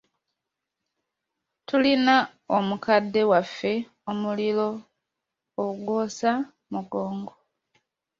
[1.67, 2.15] Tulina
[2.57, 3.73] omukadde waffe
[4.09, 4.67] omuliro
[5.63, 6.31] agwosa
[6.73, 7.33] mugongo.